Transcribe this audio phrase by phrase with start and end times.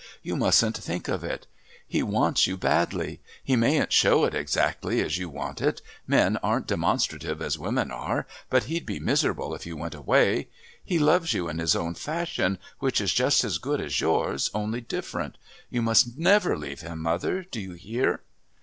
[0.23, 1.45] "You mustn't think of it.
[1.87, 3.21] He wants you badly.
[3.43, 5.83] He mayn't show it exactly as you want it.
[6.07, 10.47] Men aren't demonstrative as women are, but he'd be miserable if you went away.
[10.83, 14.81] He loves you in his own fashion, which is just as good as yours, only
[14.81, 15.37] different.
[15.69, 18.21] You must never leave him, mother, do you hear?"